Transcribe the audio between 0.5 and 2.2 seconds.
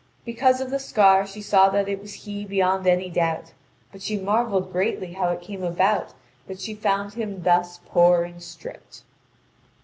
of the scar she saw that it was